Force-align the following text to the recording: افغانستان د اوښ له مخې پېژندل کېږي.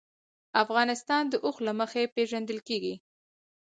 افغانستان 0.63 1.23
د 1.29 1.33
اوښ 1.45 1.57
له 1.67 1.73
مخې 1.79 2.11
پېژندل 2.15 2.59
کېږي. 2.67 2.95